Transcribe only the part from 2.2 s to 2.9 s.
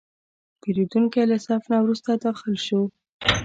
داخل شو.